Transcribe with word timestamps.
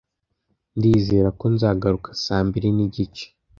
Ndizera 0.77 1.29
ko 1.39 1.45
nzagaruka 1.53 2.09
saa 2.23 2.43
mbiri 2.47 2.69
n'igice. 2.75 3.25